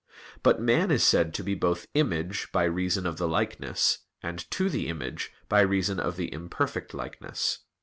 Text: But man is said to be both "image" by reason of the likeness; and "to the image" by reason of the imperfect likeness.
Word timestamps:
But 0.41 0.59
man 0.59 0.89
is 0.89 1.03
said 1.03 1.31
to 1.35 1.43
be 1.43 1.53
both 1.53 1.85
"image" 1.93 2.51
by 2.51 2.63
reason 2.63 3.05
of 3.05 3.17
the 3.17 3.27
likeness; 3.27 3.99
and 4.23 4.49
"to 4.49 4.67
the 4.67 4.87
image" 4.87 5.31
by 5.47 5.61
reason 5.61 5.99
of 5.99 6.15
the 6.15 6.33
imperfect 6.33 6.95
likeness. 6.95 7.59